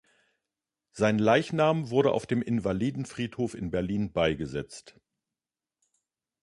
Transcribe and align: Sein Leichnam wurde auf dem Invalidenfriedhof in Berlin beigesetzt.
Sein 0.93 1.19
Leichnam 1.19 1.91
wurde 1.91 2.13
auf 2.13 2.25
dem 2.25 2.41
Invalidenfriedhof 2.41 3.53
in 3.53 3.69
Berlin 3.69 4.11
beigesetzt. 4.11 4.99